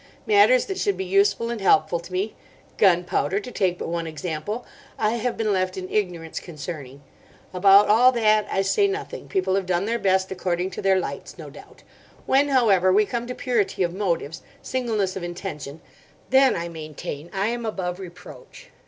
[0.25, 5.37] Matters that should be useful and helpful to me—gunpowder, to take but one example—I have
[5.37, 7.03] been left in ignorance concerning.
[7.53, 11.37] About all that I say nothing; people have done their best according to their lights,
[11.37, 11.83] no doubt.
[12.25, 15.81] When, however, we come to purity of motives, singleness of intention,
[16.31, 18.71] then, I maintain, I am above reproach.